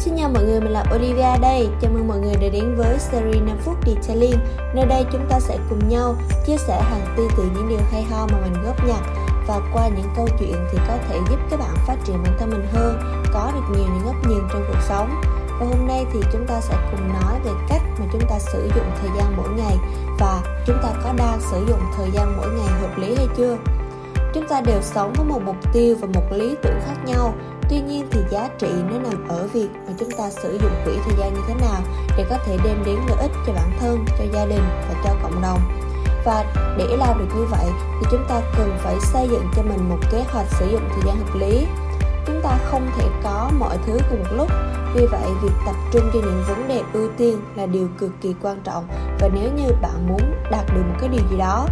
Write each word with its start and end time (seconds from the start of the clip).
xin 0.00 0.16
chào 0.16 0.28
mọi 0.28 0.44
người 0.44 0.60
mình 0.60 0.72
là 0.72 0.84
Olivia 0.94 1.38
đây, 1.42 1.68
chào 1.80 1.90
mừng 1.94 2.08
mọi 2.08 2.18
người 2.18 2.34
đã 2.34 2.48
đến 2.52 2.74
với 2.76 2.98
series 2.98 3.42
5 3.42 3.58
phút 3.64 3.74
Detailing 3.86 4.38
Nơi 4.74 4.86
đây 4.86 5.04
chúng 5.12 5.26
ta 5.28 5.40
sẽ 5.40 5.58
cùng 5.70 5.88
nhau 5.88 6.16
chia 6.46 6.56
sẻ 6.56 6.82
hàng 6.82 7.14
tư 7.16 7.28
từ 7.36 7.42
những 7.54 7.68
điều 7.68 7.78
hay 7.92 8.02
ho 8.02 8.26
mà 8.32 8.38
mình 8.40 8.62
góp 8.64 8.86
nhặt 8.86 9.00
Và 9.46 9.60
qua 9.72 9.88
những 9.88 10.06
câu 10.16 10.28
chuyện 10.38 10.54
thì 10.72 10.78
có 10.88 10.96
thể 11.08 11.18
giúp 11.30 11.38
các 11.50 11.60
bạn 11.60 11.74
phát 11.86 11.96
triển 12.04 12.22
bản 12.22 12.36
thân 12.38 12.50
mình 12.50 12.66
hơn 12.72 13.00
Có 13.32 13.52
được 13.54 13.76
nhiều 13.76 13.86
những 13.94 14.06
góc 14.06 14.16
nhìn 14.28 14.40
trong 14.52 14.64
cuộc 14.68 14.80
sống. 14.88 15.20
Và 15.60 15.66
hôm 15.66 15.86
nay 15.86 16.04
thì 16.12 16.20
chúng 16.32 16.46
ta 16.46 16.60
sẽ 16.60 16.74
cùng 16.90 17.08
nói 17.08 17.40
về 17.44 17.50
cách 17.68 17.82
mà 17.98 18.06
chúng 18.12 18.22
ta 18.30 18.38
sử 18.38 18.70
dụng 18.76 18.86
thời 19.00 19.10
gian 19.16 19.36
mỗi 19.36 19.48
ngày 19.48 19.76
Và 20.18 20.40
chúng 20.66 20.76
ta 20.82 20.88
có 21.04 21.12
đang 21.16 21.40
sử 21.50 21.64
dụng 21.68 21.80
thời 21.96 22.10
gian 22.10 22.36
mỗi 22.36 22.48
ngày 22.48 22.80
hợp 22.80 22.98
lý 22.98 23.14
hay 23.16 23.26
chưa? 23.36 23.56
Chúng 24.34 24.48
ta 24.48 24.60
đều 24.60 24.82
sống 24.82 25.12
với 25.16 25.26
một 25.26 25.42
mục 25.44 25.56
tiêu 25.72 25.96
và 26.00 26.08
một 26.14 26.32
lý 26.32 26.54
tưởng 26.62 26.80
khác 26.86 26.96
nhau. 27.06 27.34
Tuy 27.70 27.80
nhiên 27.80 28.06
thì 28.10 28.20
giá 28.30 28.48
trị 28.58 28.68
nó 28.90 28.98
nằm 28.98 29.28
ở 29.28 29.48
việc 29.52 29.68
ta 30.20 30.30
sử 30.30 30.58
dụng 30.62 30.72
quỹ 30.84 30.92
thời 31.04 31.14
gian 31.18 31.34
như 31.34 31.40
thế 31.48 31.54
nào 31.54 31.80
để 32.16 32.24
có 32.30 32.38
thể 32.46 32.58
đem 32.64 32.82
đến 32.86 32.96
lợi 33.08 33.18
ích 33.20 33.30
cho 33.46 33.52
bản 33.52 33.72
thân, 33.80 34.04
cho 34.18 34.24
gia 34.32 34.46
đình 34.46 34.62
và 34.88 35.02
cho 35.04 35.10
cộng 35.22 35.42
đồng. 35.42 35.58
Và 36.24 36.44
để 36.78 36.96
làm 36.96 37.18
được 37.18 37.36
như 37.36 37.44
vậy 37.44 37.66
thì 38.00 38.06
chúng 38.10 38.24
ta 38.28 38.40
cần 38.56 38.76
phải 38.78 38.94
xây 39.00 39.28
dựng 39.28 39.46
cho 39.56 39.62
mình 39.62 39.88
một 39.88 39.98
kế 40.12 40.24
hoạch 40.32 40.46
sử 40.58 40.70
dụng 40.72 40.88
thời 40.90 41.02
gian 41.06 41.16
hợp 41.16 41.34
lý. 41.38 41.66
Chúng 42.26 42.40
ta 42.42 42.58
không 42.64 42.90
thể 42.96 43.08
có 43.22 43.50
mọi 43.58 43.78
thứ 43.86 43.98
cùng 44.10 44.18
một 44.18 44.28
lúc, 44.32 44.48
vì 44.94 45.06
vậy 45.06 45.30
việc 45.42 45.52
tập 45.66 45.74
trung 45.92 46.10
cho 46.12 46.20
những 46.22 46.44
vấn 46.48 46.68
đề 46.68 46.82
ưu 46.92 47.08
tiên 47.16 47.40
là 47.56 47.66
điều 47.66 47.88
cực 47.98 48.10
kỳ 48.20 48.34
quan 48.42 48.60
trọng 48.64 48.86
và 49.20 49.28
nếu 49.34 49.50
như 49.56 49.72
bạn 49.82 50.08
muốn 50.08 50.20
đạt 50.50 50.66
được 50.74 50.82
một 50.88 50.94
cái 51.00 51.08
điều 51.08 51.22
gì 51.30 51.36
đó 51.38 51.66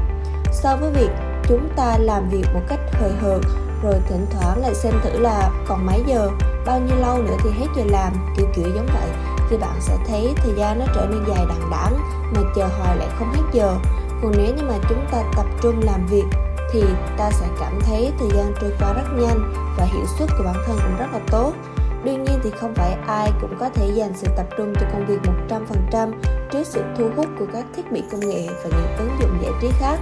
so 0.52 0.76
với 0.76 0.90
việc 0.90 1.10
chúng 1.48 1.68
ta 1.76 1.98
làm 1.98 2.28
việc 2.28 2.44
một 2.54 2.60
cách 2.68 2.80
hời 2.92 3.12
hợt 3.22 3.40
rồi 3.82 3.94
thỉnh 4.08 4.26
thoảng 4.30 4.62
lại 4.62 4.74
xem 4.74 4.92
thử 5.02 5.18
là 5.18 5.50
còn 5.68 5.86
mấy 5.86 6.02
giờ 6.06 6.30
bao 6.68 6.80
nhiêu 6.80 6.96
lâu 6.96 7.22
nữa 7.22 7.36
thì 7.44 7.50
hết 7.50 7.66
giờ 7.76 7.82
làm, 7.86 8.12
kiểu 8.36 8.46
kiểu 8.54 8.66
giống 8.74 8.86
vậy. 8.86 9.10
Thì 9.50 9.56
bạn 9.56 9.76
sẽ 9.80 9.96
thấy 10.06 10.34
thời 10.36 10.52
gian 10.56 10.78
nó 10.78 10.84
trở 10.94 11.06
nên 11.10 11.24
dài 11.28 11.46
đằng 11.48 11.70
đẵng, 11.70 11.98
mà 12.34 12.40
chờ 12.56 12.66
hoài 12.78 12.96
lại 12.96 13.08
không 13.18 13.32
hết 13.32 13.42
giờ. 13.52 13.76
Còn 14.22 14.32
nếu 14.36 14.54
như 14.54 14.62
mà 14.68 14.74
chúng 14.88 15.06
ta 15.12 15.22
tập 15.36 15.46
trung 15.62 15.80
làm 15.84 16.06
việc, 16.06 16.24
thì 16.72 16.82
ta 17.16 17.30
sẽ 17.30 17.46
cảm 17.60 17.80
thấy 17.80 18.12
thời 18.18 18.28
gian 18.36 18.52
trôi 18.60 18.70
qua 18.80 18.92
rất 18.92 19.08
nhanh 19.16 19.52
và 19.78 19.84
hiệu 19.84 20.04
suất 20.18 20.28
của 20.38 20.44
bản 20.44 20.56
thân 20.66 20.78
cũng 20.82 20.96
rất 20.98 21.06
là 21.12 21.20
tốt. 21.30 21.52
Đương 22.04 22.24
nhiên 22.24 22.38
thì 22.42 22.50
không 22.60 22.74
phải 22.74 22.96
ai 23.06 23.32
cũng 23.40 23.56
có 23.60 23.68
thể 23.74 23.90
dành 23.94 24.12
sự 24.16 24.26
tập 24.36 24.46
trung 24.58 24.74
cho 24.80 24.86
công 24.92 25.06
việc 25.06 25.18
100% 25.92 26.12
trước 26.52 26.66
sự 26.66 26.82
thu 26.98 27.10
hút 27.16 27.26
của 27.38 27.46
các 27.52 27.64
thiết 27.76 27.92
bị 27.92 28.02
công 28.12 28.20
nghệ 28.20 28.46
và 28.48 28.70
những 28.70 28.96
ứng 28.98 29.10
dụng 29.20 29.38
giải 29.42 29.52
trí 29.60 29.68
khác. 29.78 29.98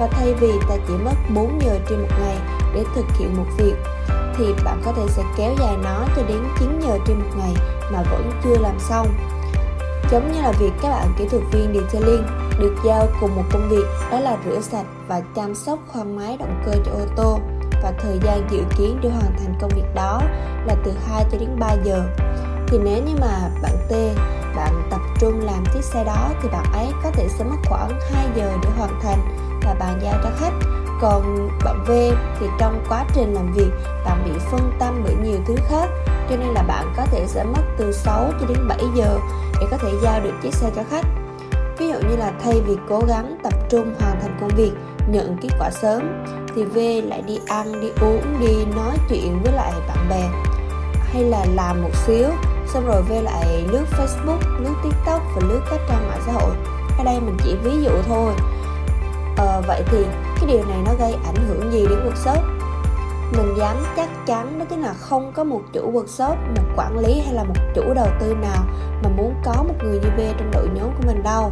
Và 0.00 0.06
thay 0.06 0.34
vì 0.40 0.52
ta 0.68 0.76
chỉ 0.88 0.94
mất 1.04 1.14
4 1.34 1.60
giờ 1.62 1.78
trên 1.88 2.00
một 2.00 2.08
ngày 2.20 2.36
để 2.74 2.84
thực 2.94 3.04
hiện 3.18 3.36
một 3.36 3.46
việc 3.58 3.74
thì 4.40 4.54
bạn 4.64 4.80
có 4.84 4.92
thể 4.92 5.02
sẽ 5.08 5.22
kéo 5.36 5.54
dài 5.58 5.76
nó 5.84 6.04
cho 6.16 6.22
đến 6.22 6.38
9 6.58 6.80
giờ 6.80 6.98
trên 7.06 7.18
một 7.18 7.30
ngày 7.38 7.54
mà 7.92 8.02
vẫn 8.10 8.30
chưa 8.44 8.56
làm 8.60 8.78
xong. 8.78 9.06
Giống 10.10 10.32
như 10.32 10.40
là 10.40 10.52
việc 10.52 10.72
các 10.82 10.90
bạn 10.90 11.14
kỹ 11.18 11.28
thuật 11.28 11.42
viên 11.52 11.74
detailing 11.74 12.26
được 12.58 12.74
giao 12.84 13.06
cùng 13.20 13.36
một 13.36 13.44
công 13.52 13.68
việc, 13.68 13.84
đó 14.10 14.20
là 14.20 14.36
rửa 14.44 14.60
sạch 14.60 14.86
và 15.08 15.20
chăm 15.34 15.54
sóc 15.54 15.78
khoang 15.88 16.16
máy 16.16 16.36
động 16.36 16.62
cơ 16.66 16.72
cho 16.86 16.92
ô 16.92 17.06
tô 17.16 17.38
và 17.82 17.92
thời 17.98 18.18
gian 18.22 18.48
dự 18.50 18.62
kiến 18.78 18.98
để 19.02 19.10
hoàn 19.10 19.32
thành 19.38 19.54
công 19.60 19.70
việc 19.74 19.94
đó 19.94 20.20
là 20.66 20.74
từ 20.84 20.92
2 21.08 21.24
cho 21.32 21.38
đến 21.38 21.48
3 21.58 21.72
giờ. 21.84 22.02
Thì 22.66 22.78
nếu 22.84 23.02
như 23.02 23.12
mà 23.20 23.50
bạn 23.62 23.76
T, 23.88 23.92
bạn 24.56 24.82
tập 24.90 25.00
trung 25.20 25.40
làm 25.44 25.64
chiếc 25.74 25.84
xe 25.84 26.04
đó 26.04 26.28
thì 26.42 26.48
bạn 26.48 26.64
ấy 26.72 26.86
có 27.02 27.10
thể 27.10 27.28
sẽ 27.38 27.44
mất 27.44 27.56
khoảng 27.68 28.00
2 28.14 28.26
giờ 28.36 28.52
để 28.62 28.68
hoàn 28.78 29.00
thành 29.02 29.18
và 29.64 29.74
bàn 29.74 30.00
giao 30.02 30.14
cho 30.24 30.30
khách 30.36 30.52
còn 31.00 31.48
bạn 31.64 31.84
V 31.84 31.90
thì 32.40 32.46
trong 32.58 32.84
quá 32.88 33.04
trình 33.14 33.34
làm 33.34 33.52
việc 33.52 33.70
bạn 34.04 34.22
bị 34.24 34.30
phân 34.50 34.72
tâm 34.78 35.00
bởi 35.04 35.14
nhiều 35.22 35.38
thứ 35.46 35.54
khác. 35.68 35.88
Cho 36.30 36.36
nên 36.36 36.48
là 36.48 36.62
bạn 36.62 36.92
có 36.96 37.06
thể 37.10 37.26
sẽ 37.26 37.44
mất 37.44 37.62
từ 37.78 37.92
6 37.92 38.32
cho 38.40 38.46
đến 38.46 38.68
7 38.68 38.78
giờ 38.96 39.18
để 39.60 39.66
có 39.70 39.76
thể 39.76 39.92
giao 40.02 40.20
được 40.20 40.32
chiếc 40.42 40.54
xe 40.54 40.70
cho 40.76 40.82
khách. 40.90 41.06
Ví 41.78 41.88
dụ 41.88 42.08
như 42.08 42.16
là 42.16 42.32
thay 42.44 42.60
vì 42.66 42.76
cố 42.88 43.02
gắng 43.08 43.38
tập 43.42 43.52
trung 43.70 43.94
hoàn 44.00 44.20
thành 44.20 44.38
công 44.40 44.50
việc 44.56 44.72
nhận 45.08 45.36
kết 45.42 45.48
quả 45.58 45.70
sớm 45.70 46.24
thì 46.54 46.64
V 46.64 46.78
lại 47.08 47.22
đi 47.26 47.38
ăn, 47.48 47.80
đi 47.80 47.88
uống, 48.00 48.22
đi 48.40 48.64
nói 48.76 48.96
chuyện 49.08 49.40
với 49.44 49.52
lại 49.52 49.72
bạn 49.88 50.08
bè. 50.10 50.28
Hay 51.12 51.22
là 51.22 51.46
làm 51.54 51.82
một 51.82 51.90
xíu 52.06 52.28
xong 52.72 52.86
rồi 52.86 53.02
V 53.02 53.12
lại 53.24 53.64
lướt 53.72 53.84
Facebook, 53.90 54.60
lướt 54.60 54.74
TikTok 54.82 55.22
và 55.34 55.48
lướt 55.48 55.60
các 55.70 55.80
trang 55.88 56.08
mạng 56.08 56.20
xã 56.26 56.32
hội. 56.32 56.54
Ở 56.98 57.04
đây 57.04 57.20
mình 57.20 57.36
chỉ 57.44 57.56
ví 57.64 57.82
dụ 57.82 57.90
thôi. 58.08 58.32
À, 59.36 59.60
vậy 59.66 59.82
thì 59.86 60.04
cái 60.40 60.48
điều 60.48 60.64
này 60.64 60.78
nó 60.86 60.92
gây 60.98 61.12
ảnh 61.12 61.48
hưởng 61.48 61.72
gì 61.72 61.86
đến 61.86 61.98
workshop? 61.98 62.42
Mình 63.36 63.54
dám 63.58 63.76
chắc 63.96 64.08
chắn 64.26 64.58
đó 64.58 64.64
chính 64.70 64.82
là 64.82 64.94
không 65.00 65.32
có 65.32 65.44
một 65.44 65.60
chủ 65.72 65.92
workshop, 65.92 66.36
một 66.56 66.62
quản 66.76 66.98
lý 66.98 67.20
hay 67.20 67.34
là 67.34 67.44
một 67.44 67.54
chủ 67.74 67.94
đầu 67.94 68.08
tư 68.20 68.34
nào 68.34 68.64
mà 69.02 69.08
muốn 69.16 69.34
có 69.44 69.52
một 69.52 69.74
người 69.82 70.00
như 70.00 70.08
V 70.16 70.20
trong 70.38 70.50
đội 70.50 70.68
nhóm 70.74 70.90
của 70.96 71.02
mình 71.06 71.22
đâu. 71.22 71.50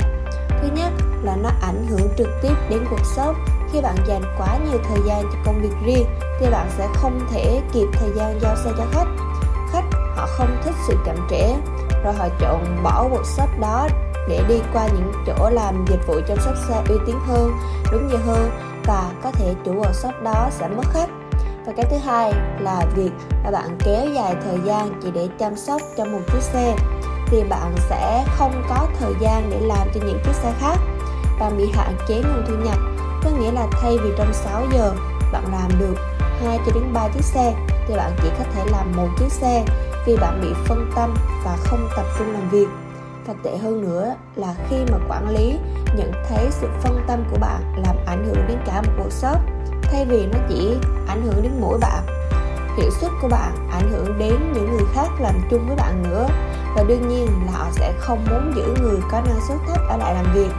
Thứ 0.62 0.69
nhất 0.77 0.93
là 1.22 1.37
nó 1.37 1.48
ảnh 1.62 1.87
hưởng 1.88 2.09
trực 2.19 2.28
tiếp 2.43 2.54
đến 2.71 2.84
workshop. 2.84 3.34
Khi 3.72 3.81
bạn 3.81 3.97
dành 4.06 4.22
quá 4.38 4.59
nhiều 4.71 4.78
thời 4.88 4.98
gian 5.06 5.22
cho 5.22 5.38
công 5.44 5.62
việc 5.62 5.75
riêng 5.87 6.06
thì 6.41 6.47
bạn 6.50 6.71
sẽ 6.78 6.88
không 6.94 7.21
thể 7.31 7.60
kịp 7.72 7.87
thời 7.93 8.10
gian 8.16 8.38
giao 8.43 8.56
xe 8.56 8.71
cho 8.78 8.84
khách. 8.93 9.09
Khách, 9.72 9.84
họ 10.16 10.27
không 10.27 10.56
thích 10.65 10.75
sự 10.87 10.97
chậm 11.06 11.16
trễ, 11.31 11.54
rồi 12.04 12.15
họ 12.15 12.28
chọn 12.41 12.82
bỏ 12.82 13.09
workshop 13.09 13.60
đó 13.60 13.88
để 14.28 14.43
đi 14.48 14.60
qua 14.72 14.87
những 14.87 15.12
chỗ 15.27 15.50
làm 15.50 15.84
dịch 15.88 16.06
vụ 16.06 16.15
chăm 16.28 16.38
sóc 16.41 16.54
xe 16.69 16.82
uy 16.88 16.94
tín 17.06 17.16
hơn, 17.27 17.53
đúng 17.93 18.09
giờ 18.12 18.19
hơn 18.27 18.50
và 18.88 19.12
có 19.22 19.31
thể 19.31 19.54
chủ 19.65 19.75
workshop 19.75 20.22
đó 20.22 20.49
sẽ 20.50 20.69
mất 20.69 20.84
khách 20.93 21.09
và 21.66 21.72
cái 21.76 21.87
thứ 21.91 21.97
hai 21.97 22.32
là 22.60 22.82
việc 22.97 23.10
mà 23.44 23.50
bạn 23.50 23.78
kéo 23.84 24.06
dài 24.15 24.37
thời 24.44 24.59
gian 24.65 25.00
chỉ 25.03 25.10
để 25.10 25.28
chăm 25.38 25.56
sóc 25.56 25.81
cho 25.97 26.04
một 26.04 26.21
chiếc 26.32 26.43
xe, 26.43 26.76
thì 27.27 27.44
bạn 27.50 27.75
sẽ 27.78 28.25
không 28.28 28.62
có 28.69 28.87
thời 28.98 29.12
gian 29.21 29.50
để 29.50 29.60
làm 29.60 29.88
cho 29.94 30.00
những 30.06 30.21
chiếc 30.25 30.34
xe 30.34 30.53
khác. 30.60 30.77
Bạn 31.41 31.59
bị 31.59 31.71
hạn 31.75 31.94
chế 32.09 32.15
nguồn 32.15 32.44
thu 32.48 32.54
nhập, 32.65 32.78
có 33.25 33.31
nghĩa 33.31 33.53
là 33.53 33.66
thay 33.71 33.98
vì 34.04 34.10
trong 34.19 34.32
6 34.32 34.62
giờ 34.72 34.93
bạn 35.32 35.44
làm 35.53 35.78
được 35.78 35.94
2 36.47 36.59
cho 36.66 36.72
đến 36.75 36.93
3 36.93 37.09
chiếc 37.09 37.25
xe, 37.25 37.54
thì 37.88 37.97
bạn 37.97 38.12
chỉ 38.22 38.28
có 38.38 38.44
thể 38.54 38.65
làm 38.71 38.93
một 38.97 39.09
chiếc 39.19 39.32
xe 39.32 39.65
vì 40.06 40.16
bạn 40.16 40.41
bị 40.43 40.48
phân 40.65 40.91
tâm 40.97 41.15
và 41.44 41.56
không 41.65 41.88
tập 41.97 42.04
trung 42.19 42.32
làm 42.32 42.48
việc. 42.50 42.69
Và 43.27 43.34
tệ 43.43 43.56
hơn 43.56 43.82
nữa 43.82 44.15
là 44.37 44.54
khi 44.69 44.77
mà 44.93 44.98
quản 45.09 45.28
lý 45.28 45.59
nhận 45.97 46.12
thấy 46.28 46.47
sự 46.50 46.69
phân 46.82 47.04
tâm 47.06 47.25
của 47.31 47.38
bạn 47.41 47.82
làm 47.87 47.97
ảnh 48.06 48.25
hưởng 48.27 48.38
cả 48.78 48.83
một 48.83 48.93
cuộc 49.03 49.12
shop? 49.12 49.39
Thay 49.83 50.05
vì 50.05 50.27
nó 50.27 50.39
chỉ 50.49 50.77
ảnh 51.09 51.22
hưởng 51.22 51.43
đến 51.43 51.53
mỗi 51.61 51.78
bạn, 51.78 52.03
hiệu 52.77 52.91
suất 53.00 53.11
của 53.22 53.28
bạn 53.28 53.69
ảnh 53.72 53.91
hưởng 53.91 54.19
đến 54.19 54.53
những 54.55 54.71
người 54.71 54.87
khác 54.94 55.09
làm 55.21 55.34
chung 55.50 55.66
với 55.66 55.77
bạn 55.77 56.03
nữa. 56.03 56.27
Và 56.77 56.84
đương 56.89 57.09
nhiên 57.09 57.27
là 57.47 57.53
họ 57.53 57.66
sẽ 57.72 57.93
không 57.99 58.25
muốn 58.31 58.53
giữ 58.56 58.75
người 58.83 58.99
có 59.11 59.21
năng 59.21 59.41
suất 59.49 59.59
thấp 59.69 59.81
ở 59.89 59.97
lại 59.97 60.15
làm 60.15 60.27
việc. 60.34 60.50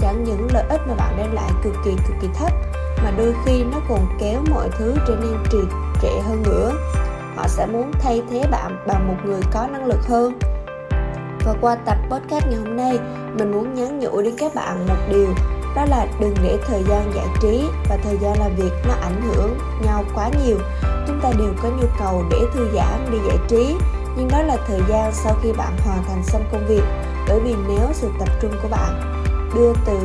Chẳng 0.00 0.24
những 0.24 0.48
lợi 0.52 0.64
ích 0.68 0.80
mà 0.88 0.94
bạn 0.94 1.16
đem 1.16 1.32
lại 1.32 1.50
cực 1.64 1.72
kỳ 1.84 1.90
cực 1.90 2.16
kỳ 2.20 2.28
thấp, 2.34 2.52
mà 3.04 3.10
đôi 3.16 3.34
khi 3.44 3.64
nó 3.64 3.78
còn 3.88 4.06
kéo 4.18 4.40
mọi 4.50 4.68
thứ 4.78 4.94
trở 5.08 5.16
nên 5.16 5.36
trì 5.50 5.58
trệ 6.02 6.20
hơn 6.28 6.42
nữa. 6.42 6.72
Họ 7.36 7.48
sẽ 7.48 7.66
muốn 7.66 7.92
thay 8.00 8.22
thế 8.30 8.44
bạn 8.50 8.84
bằng 8.86 9.08
một 9.08 9.16
người 9.24 9.40
có 9.52 9.66
năng 9.72 9.86
lực 9.86 10.00
hơn. 10.08 10.38
Và 11.46 11.54
qua 11.60 11.74
tập 11.74 11.96
podcast 12.10 12.46
ngày 12.46 12.58
hôm 12.64 12.76
nay, 12.76 12.98
mình 13.38 13.52
muốn 13.52 13.74
nhắn 13.74 13.98
nhủ 13.98 14.22
đến 14.22 14.34
các 14.38 14.54
bạn 14.54 14.86
một 14.86 14.96
điều 15.10 15.53
đó 15.74 15.84
là 15.88 16.06
đừng 16.20 16.34
để 16.42 16.58
thời 16.66 16.82
gian 16.82 17.12
giải 17.14 17.26
trí 17.40 17.68
và 17.88 17.96
thời 18.04 18.16
gian 18.16 18.38
làm 18.38 18.56
việc 18.56 18.72
nó 18.88 18.94
ảnh 19.02 19.22
hưởng 19.22 19.58
nhau 19.86 20.04
quá 20.14 20.30
nhiều. 20.44 20.56
Chúng 21.06 21.20
ta 21.20 21.32
đều 21.38 21.52
có 21.62 21.68
nhu 21.68 21.86
cầu 21.98 22.24
để 22.30 22.38
thư 22.54 22.70
giãn 22.74 23.06
để 23.12 23.18
giải 23.26 23.38
trí. 23.48 23.76
Nhưng 24.16 24.28
đó 24.28 24.42
là 24.42 24.56
thời 24.66 24.80
gian 24.88 25.12
sau 25.12 25.36
khi 25.42 25.52
bạn 25.52 25.76
hoàn 25.84 26.04
thành 26.04 26.22
xong 26.24 26.44
công 26.52 26.66
việc. 26.66 26.82
Bởi 27.28 27.40
vì 27.40 27.54
nếu 27.68 27.88
sự 27.92 28.10
tập 28.18 28.28
trung 28.42 28.52
của 28.62 28.68
bạn 28.68 29.22
đưa 29.54 29.72
từ 29.86 29.98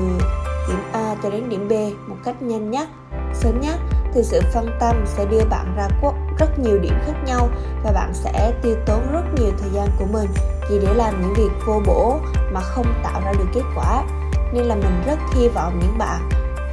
điểm 0.68 0.80
A 0.94 1.16
cho 1.24 1.30
đến 1.30 1.50
điểm 1.50 1.68
B 1.68 1.74
một 2.10 2.16
cách 2.24 2.42
nhanh 2.42 2.72
nhất 2.72 2.90
sớm 3.34 3.62
nhất 3.62 3.80
thì 4.14 4.24
sự 4.24 4.42
phân 4.54 4.70
tâm 4.80 4.96
sẽ 5.06 5.26
đưa 5.26 5.46
bạn 5.50 5.76
ra 5.78 5.88
quốc 6.02 6.16
rất 6.40 6.60
nhiều 6.60 6.80
điểm 6.80 6.94
khác 7.06 7.14
nhau 7.26 7.50
và 7.84 7.92
bạn 7.92 8.14
sẽ 8.14 8.54
tiêu 8.62 8.76
tốn 8.86 9.12
rất 9.14 9.24
nhiều 9.36 9.52
thời 9.62 9.70
gian 9.74 9.88
của 10.00 10.06
mình. 10.12 10.30
Chỉ 10.70 10.80
để 10.80 10.94
làm 10.94 11.22
những 11.22 11.34
việc 11.34 11.52
vô 11.66 11.82
bổ 11.86 12.20
mà 12.52 12.62
không 12.62 12.86
tạo 13.04 13.22
ra 13.26 13.34
được 13.34 13.46
kết 13.54 13.64
quả 13.76 14.04
nên 14.54 14.66
là 14.66 14.76
mình 14.76 15.02
rất 15.06 15.20
hy 15.36 15.48
vọng 15.48 15.80
những 15.82 15.98
bạn 15.98 16.30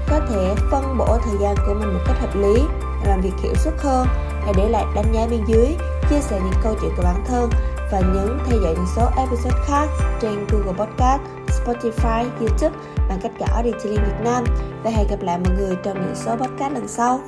có 0.08 0.20
thể 0.30 0.54
phân 0.70 0.98
bổ 0.98 1.18
thời 1.24 1.34
gian 1.40 1.54
của 1.66 1.74
mình 1.74 1.94
một 1.94 2.00
cách 2.06 2.16
hợp 2.20 2.36
lý 2.36 2.62
làm 3.04 3.20
việc 3.20 3.32
hiệu 3.42 3.54
suất 3.54 3.74
hơn 3.78 4.06
hãy 4.44 4.52
để 4.56 4.68
lại 4.68 4.84
đánh 4.94 5.14
giá 5.14 5.26
bên 5.30 5.40
dưới 5.46 5.76
chia 6.10 6.20
sẻ 6.20 6.40
những 6.44 6.60
câu 6.62 6.74
chuyện 6.80 6.90
của 6.96 7.02
bản 7.02 7.24
thân 7.26 7.50
và 7.92 8.00
nhấn 8.00 8.38
theo 8.46 8.58
dõi 8.62 8.74
những 8.74 8.86
số 8.96 9.08
episode 9.16 9.56
khác 9.66 9.86
trên 10.20 10.46
Google 10.50 10.86
Podcast, 10.86 11.22
Spotify, 11.46 12.24
YouTube 12.40 12.76
bằng 13.08 13.18
cách 13.22 13.32
gõ 13.38 13.62
Detailing 13.64 14.04
Việt 14.04 14.24
Nam 14.24 14.44
và 14.84 14.90
hẹn 14.90 15.06
gặp 15.10 15.22
lại 15.22 15.38
mọi 15.38 15.54
người 15.56 15.76
trong 15.82 16.00
những 16.00 16.14
số 16.14 16.36
podcast 16.36 16.72
lần 16.72 16.88
sau. 16.88 17.20